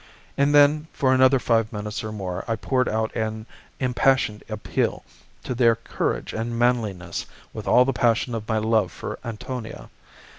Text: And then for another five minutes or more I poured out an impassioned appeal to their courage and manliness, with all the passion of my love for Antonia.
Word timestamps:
And 0.35 0.51
then 0.55 0.87
for 0.93 1.13
another 1.13 1.37
five 1.37 1.71
minutes 1.71 2.03
or 2.03 2.11
more 2.11 2.43
I 2.47 2.55
poured 2.55 2.89
out 2.89 3.15
an 3.15 3.45
impassioned 3.79 4.43
appeal 4.49 5.03
to 5.43 5.53
their 5.53 5.75
courage 5.75 6.33
and 6.33 6.57
manliness, 6.57 7.27
with 7.53 7.67
all 7.67 7.85
the 7.85 7.93
passion 7.93 8.33
of 8.33 8.47
my 8.49 8.57
love 8.57 8.91
for 8.91 9.19
Antonia. 9.23 9.91